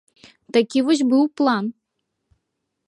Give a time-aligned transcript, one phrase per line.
[0.57, 1.65] Такі вось быў план.